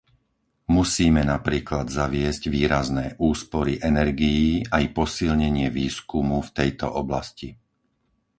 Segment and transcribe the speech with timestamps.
[0.77, 7.49] Musíme napríklad zaviesť výrazné úspory energií aj posilnenie výskumu v tejto oblasti.